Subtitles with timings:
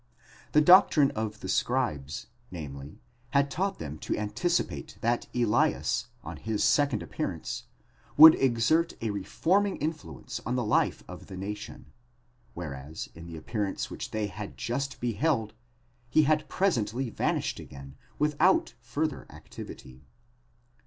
[0.53, 2.99] The doctrine of the scribes, namely,
[3.35, 7.65] had taught them to anticipate that Elias on his second appearance
[8.17, 11.91] would exert a reforming in fluence on the life of the nation;
[12.55, 15.53] whereas in the appearance which they had just beheld
[16.09, 20.03] he had presently vanished again without further activity.?